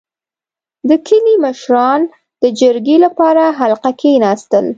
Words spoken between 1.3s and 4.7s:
مشران د جرګې لپاره حلقه کښېناستل.